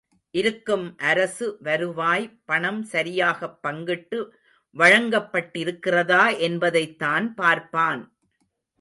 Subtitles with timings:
[0.33, 4.19] இருக்கும் அரசு வருவாய் பணம் சரியாகப் பங்கிட்டு
[4.75, 8.03] வழங்கப்பட்டிருக்கிறதா என்பதைத் தான் பார்ப்பான்!